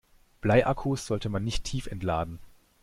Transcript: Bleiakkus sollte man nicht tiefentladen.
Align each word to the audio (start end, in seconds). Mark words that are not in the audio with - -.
Bleiakkus 0.41 1.05
sollte 1.05 1.29
man 1.29 1.43
nicht 1.43 1.63
tiefentladen. 1.63 2.39